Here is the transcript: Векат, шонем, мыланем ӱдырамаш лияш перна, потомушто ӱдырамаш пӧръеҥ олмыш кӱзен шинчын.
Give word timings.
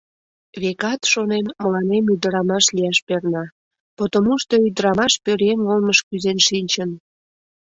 Векат, 0.61 1.01
шонем, 1.11 1.45
мыланем 1.61 2.05
ӱдырамаш 2.13 2.65
лияш 2.75 2.97
перна, 3.07 3.43
потомушто 3.97 4.55
ӱдырамаш 4.67 5.13
пӧръеҥ 5.23 5.59
олмыш 5.71 5.99
кӱзен 6.07 6.39
шинчын. 6.47 6.91